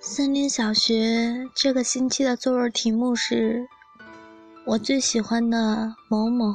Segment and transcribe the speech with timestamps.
[0.00, 3.68] 森林小学这个星期的作文题目是
[4.66, 6.54] “我最喜欢的某某”。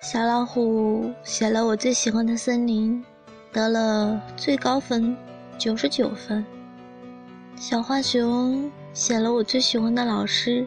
[0.00, 3.04] 小老虎写了我最喜欢的森林，
[3.52, 5.14] 得了最高分
[5.58, 6.46] 九十九分。
[7.56, 10.66] 小浣熊写了我最喜欢的老师，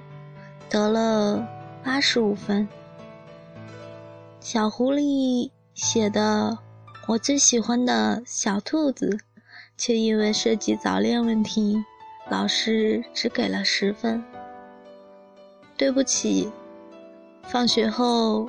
[0.70, 1.48] 得了
[1.84, 2.68] 八十五分。
[4.42, 6.58] 小狐狸写的
[7.08, 9.20] 我最喜欢的小兔子。
[9.78, 11.84] 却因为涉及早恋问题，
[12.30, 14.24] 老师只给了十分。
[15.76, 16.52] 对不起。
[17.46, 18.48] 放学后，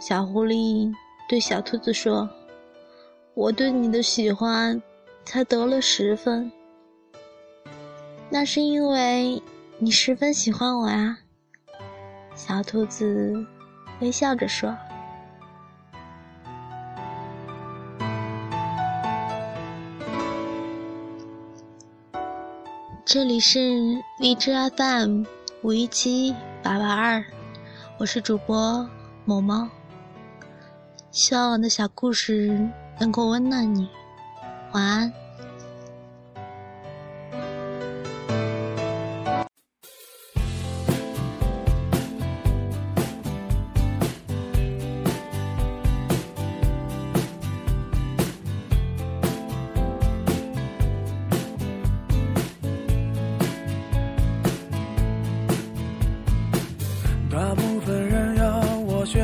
[0.00, 0.90] 小狐狸
[1.28, 2.26] 对小兔子说
[3.34, 4.80] ：“我对你的喜欢，
[5.26, 6.50] 才得了十分。
[8.30, 9.42] 那是因为
[9.78, 11.18] 你十分喜欢我啊。”
[12.34, 13.44] 小兔子
[14.00, 14.74] 微笑着说。
[23.12, 25.24] 这里是荔枝 FM
[25.60, 27.22] 五一七八八二，
[27.98, 28.88] 我是主播
[29.26, 29.68] 某猫。
[31.10, 32.58] 希望我的小故事
[32.98, 33.86] 能够温暖你，
[34.72, 35.12] 晚安。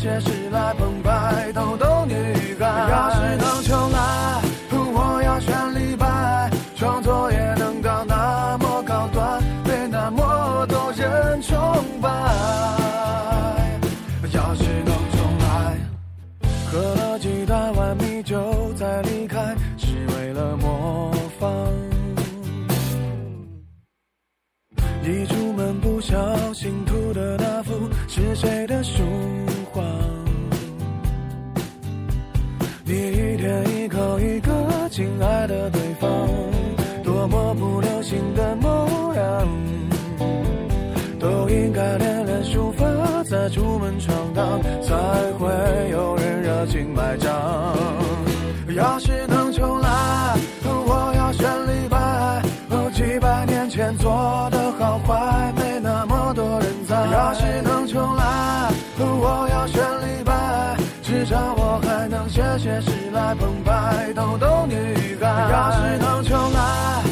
[0.00, 2.14] 能写诗来澎湃，逗逗女
[2.58, 2.66] 孩。
[2.90, 4.40] 要是能重来，
[4.72, 11.58] 我要选李白，创作也能到那么高端，被那么多人崇
[12.00, 12.08] 拜。
[14.32, 15.76] 要是能重来，
[16.70, 19.54] 喝了几大碗米酒再离开。
[19.76, 21.50] 是为了模仿，
[25.02, 26.16] 一出门不小
[26.54, 27.72] 心涂的那幅
[28.08, 29.02] 是谁的书
[34.90, 36.28] 亲爱的对方，
[37.04, 39.48] 多么不流行的模样，
[41.18, 42.84] 都应该练练书法
[43.24, 44.96] 再出门闯荡，才
[45.38, 45.48] 会
[45.90, 47.32] 有人热情买账。
[48.74, 52.42] 要是能重来，我要选李白。
[52.92, 54.10] 几百年前做
[54.50, 56.96] 的好坏，没那么多人在。
[57.12, 61.54] 要是能重来，我要选李白，至少
[62.60, 65.26] 我还能写诗来澎湃，逗逗女孩。
[65.50, 67.02] 要是能重来，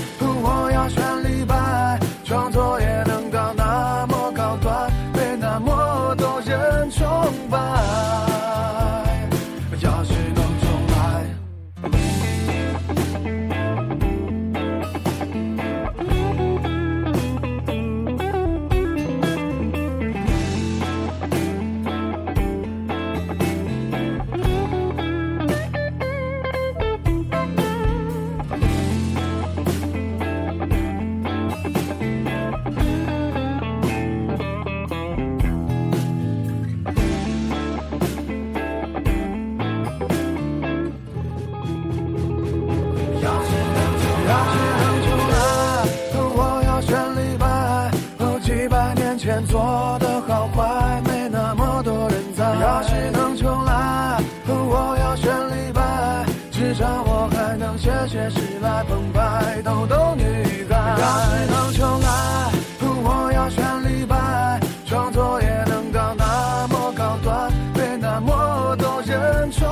[46.88, 47.46] 选李白，
[48.16, 52.42] 哦，几百年前做的好坏，没那么多人猜。
[52.62, 56.24] 要是能重来，哦，我要选李白。
[56.50, 60.24] 至少我还能写写诗来澎湃，逗逗女
[60.70, 60.96] 孩。
[60.98, 62.08] 要是能重来，
[62.80, 64.58] 哦，我要选李白。
[64.86, 69.67] 创作也能到那么高端，被那么多人传。